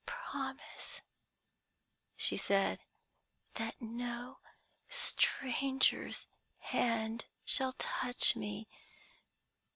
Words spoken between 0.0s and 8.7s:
"'Promise,' she said, 'that no stranger's hand shall touch me.